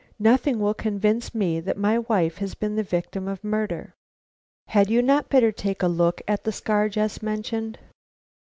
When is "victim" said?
2.81-3.27